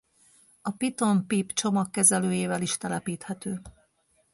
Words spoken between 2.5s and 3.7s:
is telepíthető.